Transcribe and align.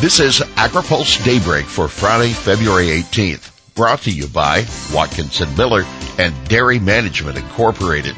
This 0.00 0.18
is 0.18 0.40
AgriPulse 0.56 1.22
Daybreak 1.26 1.66
for 1.66 1.86
Friday, 1.86 2.32
February 2.32 2.86
18th, 2.86 3.74
brought 3.74 4.00
to 4.04 4.10
you 4.10 4.28
by 4.28 4.64
Watkinson 4.94 5.54
Miller 5.58 5.84
and 6.18 6.34
Dairy 6.48 6.78
Management 6.78 7.36
Incorporated. 7.36 8.16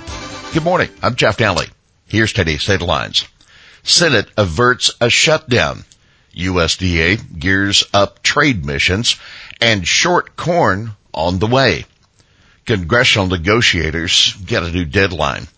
Good 0.55 0.63
morning. 0.63 0.91
I'm 1.03 1.17
Jeff 1.17 1.39
Daly. 1.39 1.67
Here's 2.07 2.33
today's 2.33 2.65
headlines. 2.65 3.27
Senate 3.83 4.29
averts 4.37 4.93
a 5.01 5.11
shutdown. 5.11 5.83
USDA 6.37 7.41
gears 7.41 7.83
up 7.93 8.23
trade 8.23 8.65
missions 8.65 9.17
and 9.61 9.85
short 9.85 10.37
corn 10.37 10.93
on 11.13 11.41
the 11.41 11.49
way. 11.49 11.85
Congressional 12.65 13.27
negotiators 13.27 14.37
get 14.47 14.63
a 14.63 14.71
new 14.71 14.85
deadline. 14.85 15.49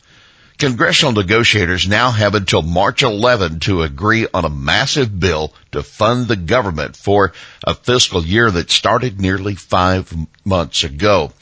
Congressional 0.56 1.12
negotiators 1.12 1.88
now 1.88 2.12
have 2.12 2.34
until 2.34 2.62
March 2.62 3.02
11 3.02 3.60
to 3.60 3.82
agree 3.82 4.26
on 4.32 4.44
a 4.44 4.48
massive 4.48 5.18
bill 5.18 5.52
to 5.72 5.82
fund 5.82 6.28
the 6.28 6.36
government 6.36 6.96
for 6.96 7.32
a 7.64 7.74
fiscal 7.74 8.24
year 8.24 8.50
that 8.50 8.70
started 8.70 9.20
nearly 9.20 9.56
five 9.56 10.14
months 10.44 10.84
ago. 10.84 11.32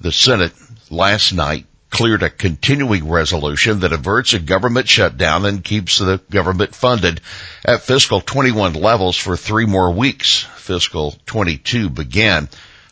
The 0.00 0.12
Senate 0.12 0.52
last 0.90 1.34
night 1.34 1.66
cleared 1.90 2.22
a 2.22 2.30
continuing 2.30 3.08
resolution 3.08 3.80
that 3.80 3.92
averts 3.92 4.32
a 4.32 4.40
government 4.40 4.88
shutdown 4.88 5.44
and 5.44 5.62
keeps 5.62 5.98
the 5.98 6.20
government 6.30 6.74
funded 6.74 7.20
at 7.64 7.82
fiscal 7.82 8.20
21 8.20 8.72
levels 8.72 9.16
for 9.16 9.36
three 9.36 9.66
more 9.66 9.92
weeks. 9.92 10.40
Fiscal 10.56 11.14
22 11.26 11.90
began 11.90 12.48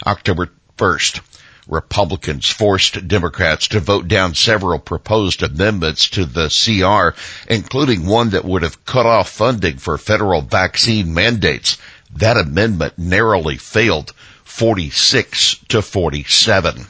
October 0.06 0.50
1st. 0.78 1.31
Republicans 1.68 2.48
forced 2.48 3.06
Democrats 3.06 3.68
to 3.68 3.80
vote 3.80 4.08
down 4.08 4.34
several 4.34 4.78
proposed 4.78 5.42
amendments 5.42 6.08
to 6.08 6.24
the 6.24 6.48
CR, 6.48 7.16
including 7.52 8.06
one 8.06 8.30
that 8.30 8.44
would 8.44 8.62
have 8.62 8.84
cut 8.84 9.06
off 9.06 9.30
funding 9.30 9.78
for 9.78 9.96
federal 9.96 10.42
vaccine 10.42 11.14
mandates. 11.14 11.78
That 12.16 12.36
amendment 12.36 12.98
narrowly 12.98 13.56
failed 13.56 14.12
46 14.44 15.56
to 15.68 15.82
47. 15.82 16.86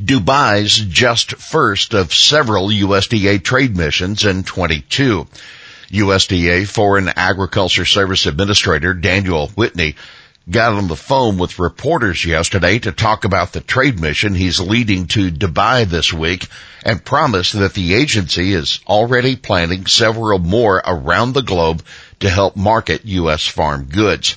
Dubai's 0.00 0.76
just 0.76 1.34
first 1.34 1.92
of 1.92 2.14
several 2.14 2.68
USDA 2.68 3.42
trade 3.42 3.76
missions 3.76 4.24
in 4.24 4.44
22. 4.44 5.26
USDA 5.90 6.68
Foreign 6.68 7.08
Agriculture 7.08 7.84
Service 7.84 8.26
Administrator 8.26 8.94
Daniel 8.94 9.48
Whitley 9.48 9.96
got 10.50 10.72
on 10.72 10.88
the 10.88 10.96
phone 10.96 11.36
with 11.36 11.58
reporters 11.58 12.24
yesterday 12.24 12.78
to 12.78 12.90
talk 12.90 13.24
about 13.24 13.52
the 13.52 13.60
trade 13.60 14.00
mission 14.00 14.34
he's 14.34 14.58
leading 14.58 15.06
to 15.06 15.30
Dubai 15.30 15.84
this 15.84 16.10
week 16.10 16.46
and 16.84 17.04
promised 17.04 17.52
that 17.58 17.74
the 17.74 17.92
agency 17.92 18.54
is 18.54 18.80
already 18.86 19.36
planning 19.36 19.84
several 19.84 20.38
more 20.38 20.82
around 20.86 21.34
the 21.34 21.42
globe 21.42 21.84
to 22.20 22.30
help 22.30 22.56
market 22.56 23.04
U.S. 23.04 23.46
farm 23.46 23.84
goods. 23.84 24.36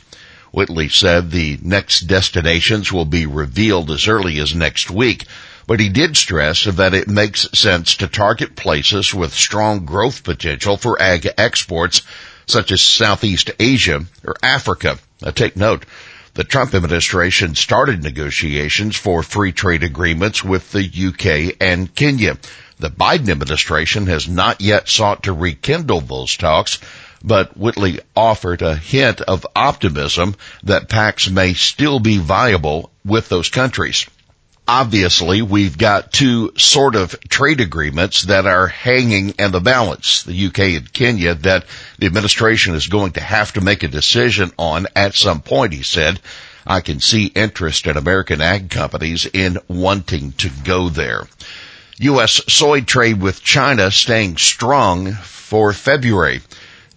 Whitley 0.52 0.90
said 0.90 1.32
the 1.32 1.58
next 1.62 2.02
destinations 2.02 2.92
will 2.92 3.06
be 3.06 3.26
revealed 3.26 3.90
as 3.90 4.10
early 4.10 4.38
as 4.40 4.54
next 4.54 4.92
week, 4.92 5.26
but 5.66 5.80
he 5.80 5.88
did 5.88 6.18
stress 6.18 6.66
that 6.66 6.94
it 6.94 7.08
makes 7.08 7.48
sense 7.54 7.96
to 7.96 8.08
target 8.08 8.58
places 8.58 9.14
with 9.14 9.34
strong 9.34 9.86
growth 9.86 10.26
potential 10.26 10.76
for 10.76 11.02
ag 11.02 11.30
exports 11.38 12.02
such 12.48 12.74
as 12.74 12.82
Southeast 12.82 13.52
Asia 13.60 14.04
or 14.26 14.36
Africa. 14.44 15.00
Now 15.22 15.32
take 15.32 15.56
note, 15.56 15.86
the 16.34 16.44
Trump 16.44 16.74
administration 16.74 17.56
started 17.56 18.02
negotiations 18.02 18.96
for 18.96 19.22
free 19.22 19.52
trade 19.52 19.84
agreements 19.84 20.44
with 20.44 20.72
the 20.72 20.84
UK 20.84 21.58
and 21.60 21.94
Kenya. 21.94 22.38
The 22.80 22.90
Biden 22.90 23.30
administration 23.30 24.08
has 24.08 24.28
not 24.28 24.62
yet 24.62 24.90
sought 24.90 25.24
to 25.24 25.34
rekindle 25.34 26.02
those 26.02 26.36
talks, 26.38 26.80
but 27.24 27.56
Whitley 27.56 28.00
offered 28.16 28.62
a 28.62 28.76
hint 28.76 29.22
of 29.22 29.46
optimism 29.56 30.36
that 30.64 30.90
PACs 30.90 31.30
may 31.30 31.54
still 31.54 32.00
be 32.00 32.18
viable 32.18 32.90
with 33.06 33.30
those 33.30 33.50
countries 33.50 34.08
obviously 34.68 35.42
we've 35.42 35.78
got 35.78 36.12
two 36.12 36.54
sort 36.58 36.96
of 36.96 37.20
trade 37.30 37.60
agreements 37.60 38.24
that 38.24 38.46
are 38.46 38.68
hanging 38.68 39.32
in 39.32 39.52
the 39.52 39.60
balance, 39.60 40.24
the 40.24 40.46
UK 40.48 40.60
and 40.60 40.94
Kenya, 40.94 41.36
that 41.36 41.66
the 42.00 42.06
administration 42.06 42.76
is 42.76 42.88
going 42.88 43.14
to 43.14 43.22
have 43.22 43.54
to 43.54 43.62
make 43.62 43.84
a 43.84 43.88
decision 43.88 44.52
on 44.58 44.88
at 44.96 45.16
some 45.16 45.42
point, 45.42 45.74
he 45.74 45.84
said. 45.84 46.20
I 46.66 46.82
can 46.82 47.00
see 47.00 47.26
interest 47.26 47.88
in 47.88 47.98
American 47.98 48.40
ag 48.40 48.70
companies 48.70 49.26
in 49.26 49.58
wanting 49.68 50.34
to 50.34 50.50
go 50.64 50.90
there. 50.90 51.28
U.S. 51.98 52.42
soy 52.48 52.82
trade 52.82 53.20
with 53.20 53.44
China 53.44 53.90
staying 53.92 54.38
strong 54.38 55.12
for 55.14 55.74
February. 55.74 56.42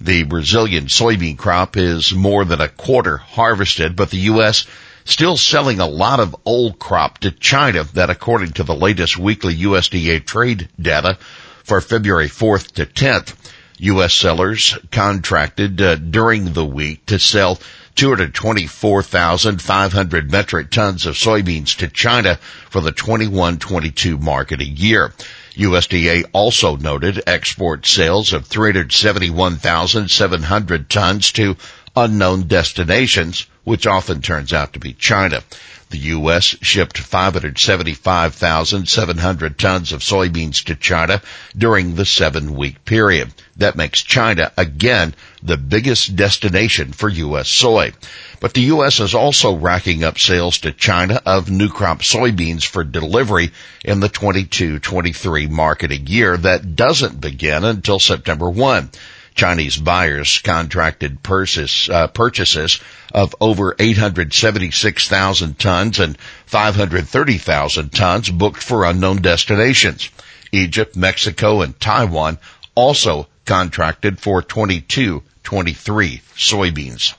The 0.01 0.25
Brazilian 0.25 0.87
soybean 0.87 1.39
crop 1.39 1.77
is 1.77 2.15
more 2.15 2.45
than 2.45 2.61
a 2.61 2.69
quarter 2.69 3.17
harvested, 3.17 3.97
but 3.97 4.11
the 4.11 4.19
U.S 4.19 4.67
still 5.05 5.37
selling 5.37 5.81
a 5.81 5.87
lot 5.87 6.21
of 6.21 6.37
old 6.45 6.79
crop 6.79 7.19
to 7.19 7.31
China 7.31 7.85
that 7.95 8.11
according 8.11 8.53
to 8.53 8.65
the 8.65 8.75
latest 8.75 9.19
weekly 9.19 9.55
USDA 9.55 10.25
trade 10.25 10.69
data 10.81 11.19
for 11.63 11.81
February 11.81 12.29
4th 12.29 12.73
to 12.73 12.87
10th, 12.87 13.35
U.S. 13.79 14.15
sellers 14.15 14.79
contracted 14.91 15.83
uh, 15.83 15.97
during 15.97 16.53
the 16.53 16.65
week 16.65 17.05
to 17.07 17.19
sell 17.19 17.59
224,500 17.97 20.31
metric 20.31 20.71
tons 20.71 21.07
of 21.07 21.15
soybeans 21.15 21.79
to 21.79 21.89
China 21.89 22.37
for 22.71 22.81
the 22.81 22.93
21-22 22.93 24.21
marketing 24.21 24.77
year. 24.77 25.13
USDA 25.55 26.27
also 26.33 26.77
noted 26.77 27.23
export 27.27 27.85
sales 27.87 28.33
of 28.33 28.47
371,700 28.47 30.91
tons 30.91 31.33
to 31.33 31.57
unknown 31.97 32.49
destinations, 32.49 33.47
which 33.65 33.87
often 33.87 34.21
turns 34.21 34.53
out 34.53 34.73
to 34.73 34.79
be 34.79 34.93
China. 34.93 35.43
The 35.91 35.99
U.S. 35.99 36.57
shipped 36.61 36.99
575,700 36.99 39.59
tons 39.59 39.93
of 39.93 40.01
soybeans 40.01 40.65
to 40.65 40.75
China 40.75 41.23
during 41.57 41.95
the 41.95 42.05
seven 42.05 42.57
week 42.57 42.85
period. 42.85 43.33
That 43.59 43.77
makes 43.77 44.03
China 44.03 44.51
again 44.57 45.15
the 45.43 45.57
biggest 45.57 46.17
destination 46.17 46.91
for 46.93 47.09
U.S. 47.09 47.49
soy. 47.49 47.93
But 48.41 48.55
the 48.55 48.63
U.S. 48.63 48.99
is 48.99 49.15
also 49.15 49.55
racking 49.55 50.03
up 50.03 50.19
sales 50.19 50.59
to 50.59 50.73
China 50.73 51.23
of 51.25 51.49
new 51.49 51.69
crop 51.69 52.01
soybeans 52.01 52.67
for 52.67 52.83
delivery 52.83 53.53
in 53.85 54.01
the 54.01 54.09
22-23 54.09 55.49
marketing 55.49 56.09
year 56.09 56.37
that 56.37 56.75
doesn't 56.75 57.21
begin 57.21 57.63
until 57.63 58.01
September 58.01 58.51
1. 58.51 58.91
Chinese 59.35 59.77
buyers 59.77 60.39
contracted 60.39 61.19
uh, 61.23 62.07
purchases 62.09 62.81
of 63.13 63.35
over 63.41 63.75
876,000 63.79 65.59
tons 65.59 65.99
and 65.99 66.17
530,000 66.47 67.93
tons 67.93 68.31
booked 68.31 68.63
for 68.63 68.85
unknown 68.85 69.23
destinations. 69.23 70.11
Egypt, 70.53 70.95
Mexico, 70.95 71.63
and 71.63 71.79
Taiwan 71.81 72.39
also 72.75 73.27
contracted 73.45 74.21
for 74.21 74.41
22, 74.41 75.23
23 75.43 76.23
soybeans. 76.37 77.15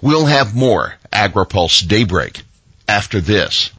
We'll 0.00 0.26
have 0.26 0.54
more 0.54 0.94
AgriPulse 1.12 1.86
Daybreak 1.86 2.42
after 2.88 3.20
this. 3.20 3.70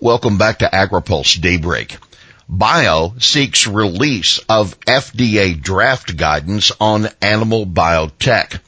Welcome 0.00 0.36
back 0.36 0.58
to 0.60 0.66
AgriPulse 0.68 1.40
Daybreak. 1.40 1.98
Bio 2.48 3.14
seeks 3.20 3.68
release 3.68 4.40
of 4.48 4.80
FDA 4.80 5.60
draft 5.60 6.16
guidance 6.16 6.72
on 6.80 7.08
animal 7.22 7.66
biotech. 7.66 8.58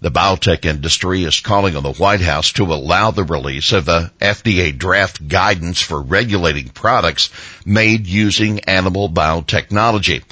The 0.00 0.12
biotech 0.12 0.64
industry 0.66 1.24
is 1.24 1.40
calling 1.40 1.76
on 1.76 1.82
the 1.82 1.94
White 1.94 2.20
House 2.20 2.52
to 2.52 2.64
allow 2.64 3.10
the 3.10 3.24
release 3.24 3.72
of 3.72 3.88
a 3.88 4.12
FDA 4.20 4.76
draft 4.76 5.26
guidance 5.26 5.80
for 5.80 6.00
regulating 6.00 6.68
products 6.68 7.30
made 7.66 8.06
using 8.06 8.60
animal 8.60 9.08
biotechnology. 9.08 10.22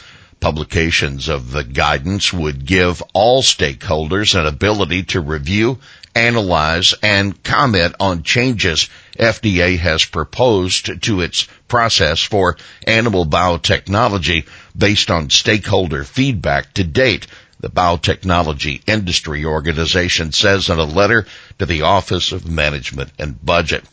Publications 0.40 1.28
of 1.28 1.50
the 1.52 1.64
guidance 1.64 2.32
would 2.32 2.64
give 2.64 3.02
all 3.12 3.42
stakeholders 3.42 4.38
an 4.38 4.46
ability 4.46 5.02
to 5.02 5.20
review, 5.20 5.78
analyze, 6.14 6.94
and 7.02 7.42
comment 7.42 7.94
on 8.00 8.22
changes 8.22 8.88
FDA 9.18 9.78
has 9.78 10.04
proposed 10.06 11.02
to 11.02 11.20
its 11.20 11.46
process 11.68 12.22
for 12.22 12.56
animal 12.86 13.26
biotechnology 13.26 14.46
based 14.76 15.10
on 15.10 15.28
stakeholder 15.28 16.04
feedback 16.04 16.72
to 16.74 16.84
date. 16.84 17.26
the 17.60 17.68
Biotechnology 17.68 18.80
Industry 18.86 19.44
Organization 19.44 20.32
says 20.32 20.70
in 20.70 20.78
a 20.78 20.84
letter 20.84 21.26
to 21.58 21.66
the 21.66 21.82
Office 21.82 22.32
of 22.32 22.48
Management 22.48 23.10
and 23.18 23.44
Budget. 23.44 23.84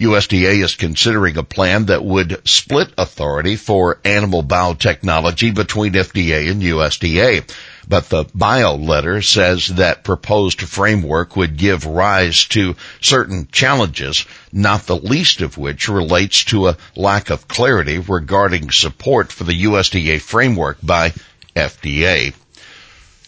USDA 0.00 0.64
is 0.64 0.76
considering 0.76 1.36
a 1.36 1.42
plan 1.42 1.86
that 1.86 2.02
would 2.02 2.48
split 2.48 2.90
authority 2.96 3.56
for 3.56 4.00
animal 4.02 4.42
biotechnology 4.42 5.54
between 5.54 5.92
FDA 5.92 6.50
and 6.50 6.62
USDA. 6.62 7.46
But 7.86 8.08
the 8.08 8.24
bio 8.34 8.76
letter 8.76 9.20
says 9.20 9.66
that 9.66 10.02
proposed 10.02 10.62
framework 10.62 11.36
would 11.36 11.58
give 11.58 11.84
rise 11.84 12.46
to 12.46 12.76
certain 13.02 13.48
challenges, 13.52 14.24
not 14.50 14.86
the 14.86 14.96
least 14.96 15.42
of 15.42 15.58
which 15.58 15.90
relates 15.90 16.44
to 16.44 16.68
a 16.68 16.78
lack 16.96 17.28
of 17.28 17.46
clarity 17.46 17.98
regarding 17.98 18.70
support 18.70 19.30
for 19.30 19.44
the 19.44 19.64
USDA 19.64 20.22
framework 20.22 20.78
by 20.82 21.12
FDA. 21.54 22.32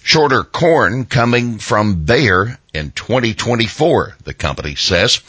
Shorter 0.02 0.42
corn 0.42 1.04
coming 1.04 1.58
from 1.58 2.04
Bayer 2.04 2.58
in 2.72 2.92
2024, 2.92 4.16
the 4.24 4.32
company 4.32 4.74
says. 4.74 5.20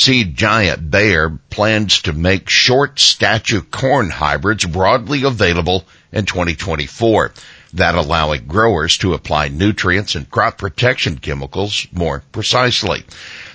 Seed 0.00 0.34
giant 0.34 0.90
Bayer 0.90 1.28
plans 1.50 2.00
to 2.00 2.14
make 2.14 2.48
short 2.48 2.98
stature 2.98 3.60
corn 3.60 4.08
hybrids 4.08 4.64
broadly 4.64 5.24
available 5.24 5.84
in 6.10 6.24
2024 6.24 7.34
that 7.74 7.94
allowing 7.94 8.46
growers 8.46 8.96
to 8.96 9.12
apply 9.12 9.48
nutrients 9.48 10.14
and 10.14 10.30
crop 10.30 10.56
protection 10.56 11.18
chemicals 11.18 11.86
more 11.92 12.22
precisely. 12.32 13.04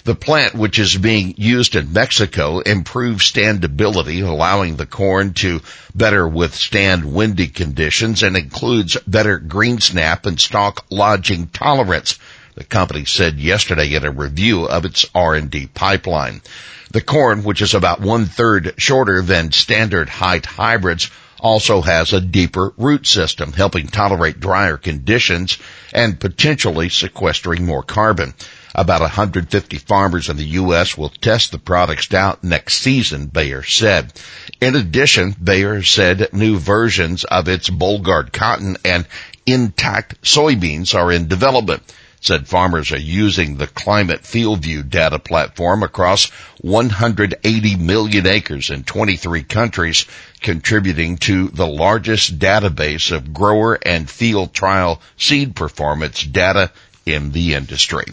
The 0.04 0.14
plant, 0.14 0.54
which 0.54 0.78
is 0.78 0.96
being 0.96 1.34
used 1.36 1.76
in 1.76 1.92
Mexico, 1.92 2.60
improves 2.60 3.32
standability, 3.32 4.24
allowing 4.24 4.76
the 4.76 4.86
corn 4.86 5.34
to 5.34 5.62
better 5.96 6.28
withstand 6.28 7.12
windy 7.12 7.48
conditions 7.48 8.22
and 8.22 8.38
includes 8.38 8.96
better 9.08 9.40
green 9.40 9.82
snap 9.82 10.28
and 10.28 10.40
stalk 10.40 10.86
lodging 10.92 11.48
tolerance. 11.48 12.20
The 12.56 12.64
company 12.64 13.04
said 13.04 13.38
yesterday 13.38 13.94
in 13.96 14.06
a 14.06 14.12
review 14.12 14.64
of 14.64 14.86
its 14.86 15.06
R&D 15.14 15.68
pipeline. 15.74 16.42
The 16.90 17.02
corn, 17.02 17.44
which 17.44 17.62
is 17.62 17.74
about 17.74 18.00
one 18.00 18.28
third 18.28 18.76
shorter 18.78 19.22
than 19.22 19.52
standard 19.52 20.08
height 20.08 20.46
hybrids, 20.46 21.12
also 21.42 21.82
has 21.82 22.14
a 22.14 22.22
deeper 22.22 22.74
root 22.78 23.06
system, 23.06 23.52
helping 23.52 23.88
tolerate 23.88 24.40
drier 24.40 24.78
conditions 24.78 25.58
and 25.94 26.18
potentially 26.18 26.88
sequestering 26.88 27.66
more 27.66 27.84
carbon. 27.84 28.34
About 28.74 29.02
150 29.02 29.78
farmers 29.80 30.30
in 30.30 30.38
the 30.38 30.46
U.S. 30.62 30.98
will 30.98 31.10
test 31.10 31.52
the 31.52 31.60
products 31.60 32.14
out 32.14 32.42
next 32.42 32.76
season, 32.76 33.28
Bayer 33.28 33.64
said. 33.64 34.14
In 34.62 34.78
addition, 34.78 35.36
Bayer 35.44 35.84
said 35.84 36.30
new 36.32 36.58
versions 36.58 37.26
of 37.26 37.50
its 37.50 37.70
Bollgard 37.70 38.32
cotton 38.32 38.78
and 38.86 39.06
Intacta 39.46 40.16
soybeans 40.24 40.96
are 40.96 41.12
in 41.12 41.28
development 41.28 41.84
said 42.26 42.48
farmers 42.48 42.92
are 42.92 42.98
using 42.98 43.56
the 43.56 43.68
Climate 43.68 44.24
FieldView 44.24 44.90
data 44.90 45.20
platform 45.20 45.84
across 45.84 46.26
180 46.62 47.76
million 47.76 48.26
acres 48.26 48.72
in 48.72 48.84
23 48.84 49.44
countries, 49.44 50.06
contributing 50.42 51.18
to 51.18 51.50
the 51.50 51.68
largest 51.68 52.40
database 52.40 53.12
of 53.16 53.34
grower 53.34 53.78
and 53.86 54.10
field 54.10 54.54
trial 54.54 55.00
seed 55.18 55.56
performance 55.56 56.24
data 56.24 56.72
in 57.06 57.32
the 57.32 57.54
industry. 57.54 58.06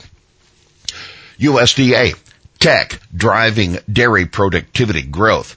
USDA 1.38 2.14
tech 2.58 3.00
driving 3.16 3.78
dairy 3.90 4.26
productivity 4.26 5.02
growth. 5.02 5.56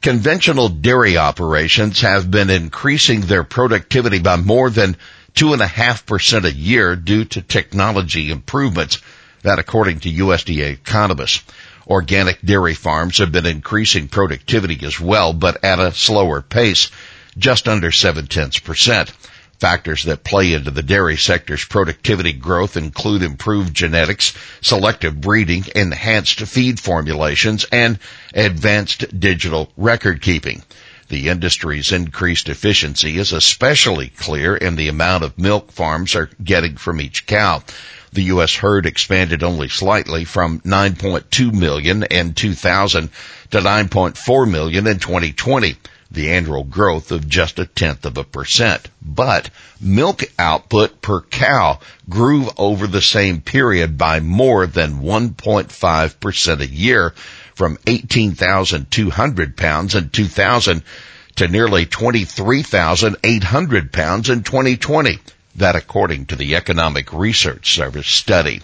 Conventional 0.00 0.70
dairy 0.70 1.18
operations 1.18 2.00
have 2.00 2.30
been 2.30 2.48
increasing 2.48 3.20
their 3.20 3.44
productivity 3.44 4.18
by 4.18 4.36
more 4.36 4.70
than 4.70 4.96
two 5.40 5.54
and 5.54 5.62
a 5.62 5.66
half 5.66 6.04
percent 6.04 6.44
a 6.44 6.52
year 6.52 6.94
due 6.94 7.24
to 7.24 7.40
technology 7.40 8.30
improvements. 8.30 8.98
That 9.40 9.58
according 9.58 10.00
to 10.00 10.12
USDA 10.12 10.70
economists. 10.72 11.42
Organic 11.86 12.42
dairy 12.42 12.74
farms 12.74 13.16
have 13.16 13.32
been 13.32 13.46
increasing 13.46 14.08
productivity 14.08 14.78
as 14.84 15.00
well, 15.00 15.32
but 15.32 15.64
at 15.64 15.78
a 15.78 15.94
slower 15.94 16.42
pace, 16.42 16.90
just 17.38 17.68
under 17.68 17.90
seven 17.90 18.26
tenths 18.26 18.58
percent. 18.58 19.12
Factors 19.58 20.04
that 20.04 20.24
play 20.24 20.52
into 20.52 20.70
the 20.70 20.82
dairy 20.82 21.16
sector's 21.16 21.64
productivity 21.64 22.34
growth 22.34 22.76
include 22.76 23.22
improved 23.22 23.72
genetics, 23.72 24.34
selective 24.60 25.22
breeding, 25.22 25.64
enhanced 25.74 26.40
feed 26.40 26.78
formulations, 26.78 27.64
and 27.72 27.98
advanced 28.34 29.18
digital 29.18 29.72
record 29.78 30.20
keeping. 30.20 30.62
The 31.10 31.28
industry's 31.28 31.90
increased 31.90 32.48
efficiency 32.48 33.18
is 33.18 33.32
especially 33.32 34.10
clear 34.10 34.56
in 34.56 34.76
the 34.76 34.86
amount 34.86 35.24
of 35.24 35.36
milk 35.36 35.72
farms 35.72 36.14
are 36.14 36.30
getting 36.42 36.76
from 36.76 37.00
each 37.00 37.26
cow. 37.26 37.64
The 38.12 38.22
U.S. 38.34 38.54
herd 38.54 38.86
expanded 38.86 39.42
only 39.42 39.68
slightly 39.68 40.24
from 40.24 40.60
9.2 40.60 41.52
million 41.52 42.04
in 42.04 42.34
2000 42.34 43.10
to 43.50 43.58
9.4 43.58 44.50
million 44.50 44.86
in 44.86 45.00
2020 45.00 45.76
the 46.12 46.30
annual 46.30 46.64
growth 46.64 47.12
of 47.12 47.28
just 47.28 47.58
a 47.58 47.66
tenth 47.66 48.04
of 48.04 48.16
a 48.16 48.24
percent. 48.24 48.88
But 49.00 49.50
milk 49.80 50.24
output 50.38 51.00
per 51.00 51.20
cow 51.20 51.78
grew 52.08 52.50
over 52.56 52.86
the 52.86 53.02
same 53.02 53.40
period 53.40 53.96
by 53.96 54.20
more 54.20 54.66
than 54.66 55.02
1.5% 55.02 56.60
a 56.60 56.66
year 56.66 57.14
from 57.60 57.76
18,200 57.86 59.54
pounds 59.54 59.94
in 59.94 60.08
2000 60.08 60.82
to 61.36 61.46
nearly 61.46 61.84
23,800 61.84 63.92
pounds 63.92 64.30
in 64.30 64.42
2020. 64.42 65.18
That 65.56 65.76
according 65.76 66.24
to 66.26 66.36
the 66.36 66.56
Economic 66.56 67.12
Research 67.12 67.74
Service 67.74 68.06
study. 68.06 68.62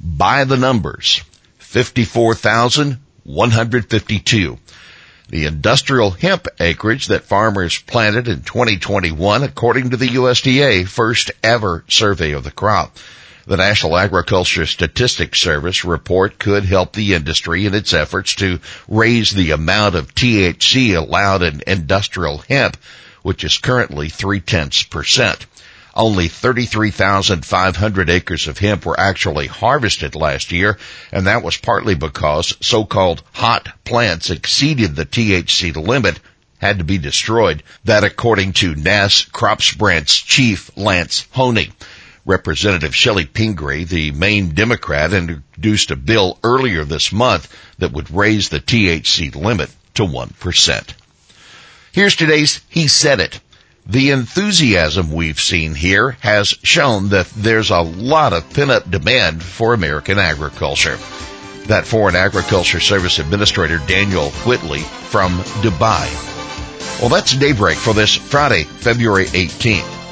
By 0.00 0.44
the 0.44 0.56
numbers, 0.56 1.20
54,152. 1.58 4.58
The 5.28 5.44
industrial 5.44 6.12
hemp 6.12 6.48
acreage 6.58 7.08
that 7.08 7.24
farmers 7.24 7.78
planted 7.78 8.26
in 8.26 8.40
2021 8.40 9.42
according 9.42 9.90
to 9.90 9.98
the 9.98 10.08
USDA 10.08 10.88
first 10.88 11.30
ever 11.42 11.84
survey 11.88 12.32
of 12.32 12.44
the 12.44 12.52
crop. 12.52 12.96
The 13.48 13.56
National 13.56 13.96
Agriculture 13.96 14.66
Statistics 14.66 15.40
Service 15.40 15.82
report 15.82 16.38
could 16.38 16.66
help 16.66 16.92
the 16.92 17.14
industry 17.14 17.64
in 17.64 17.74
its 17.74 17.94
efforts 17.94 18.34
to 18.34 18.60
raise 18.86 19.30
the 19.30 19.52
amount 19.52 19.94
of 19.94 20.14
THC 20.14 20.94
allowed 20.94 21.42
in 21.42 21.62
industrial 21.66 22.44
hemp, 22.46 22.76
which 23.22 23.44
is 23.44 23.56
currently 23.56 24.10
three 24.10 24.40
tenths 24.40 24.82
percent. 24.82 25.46
Only 25.94 26.28
33,500 26.28 28.10
acres 28.10 28.48
of 28.48 28.58
hemp 28.58 28.84
were 28.84 29.00
actually 29.00 29.46
harvested 29.46 30.14
last 30.14 30.52
year, 30.52 30.76
and 31.10 31.26
that 31.26 31.42
was 31.42 31.56
partly 31.56 31.94
because 31.94 32.54
so-called 32.60 33.22
hot 33.32 33.66
plants 33.82 34.28
exceeded 34.28 34.94
the 34.94 35.06
THC 35.06 35.74
limit 35.74 36.20
had 36.58 36.78
to 36.78 36.84
be 36.84 36.98
destroyed. 36.98 37.62
That 37.84 38.04
according 38.04 38.52
to 38.54 38.74
NASS 38.74 39.22
Crops 39.24 39.72
Branch 39.72 40.26
Chief 40.26 40.70
Lance 40.76 41.26
Honig. 41.34 41.72
Representative 42.28 42.92
Chellie 42.92 43.24
Pingree, 43.24 43.84
the 43.84 44.10
Maine 44.10 44.50
Democrat, 44.50 45.14
introduced 45.14 45.90
a 45.90 45.96
bill 45.96 46.38
earlier 46.44 46.84
this 46.84 47.10
month 47.10 47.50
that 47.78 47.92
would 47.92 48.10
raise 48.10 48.50
the 48.50 48.60
THC 48.60 49.34
limit 49.34 49.70
to 49.94 50.02
1%. 50.02 50.92
Here's 51.90 52.14
today's 52.14 52.60
He 52.68 52.86
Said 52.86 53.20
It. 53.20 53.40
The 53.86 54.10
enthusiasm 54.10 55.10
we've 55.10 55.40
seen 55.40 55.74
here 55.74 56.18
has 56.20 56.48
shown 56.62 57.08
that 57.08 57.30
there's 57.30 57.70
a 57.70 57.80
lot 57.80 58.34
of 58.34 58.52
pent-up 58.52 58.90
demand 58.90 59.42
for 59.42 59.72
American 59.72 60.18
agriculture. 60.18 60.98
That 61.68 61.86
Foreign 61.86 62.14
Agriculture 62.14 62.80
Service 62.80 63.18
Administrator 63.18 63.78
Daniel 63.86 64.28
Whitley 64.44 64.80
from 64.80 65.38
Dubai. 65.62 67.00
Well, 67.00 67.08
that's 67.08 67.34
daybreak 67.34 67.78
for 67.78 67.94
this 67.94 68.14
Friday, 68.14 68.64
February 68.64 69.24
18th 69.24 69.97